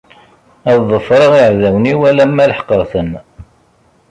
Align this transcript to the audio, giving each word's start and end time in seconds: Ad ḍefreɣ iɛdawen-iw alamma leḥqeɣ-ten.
Ad 0.71 0.79
ḍefreɣ 0.93 1.33
iɛdawen-iw 1.35 1.99
alamma 2.09 2.45
leḥqeɣ-ten. 2.49 3.11